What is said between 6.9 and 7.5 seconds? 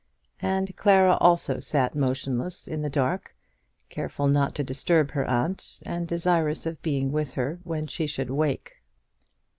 with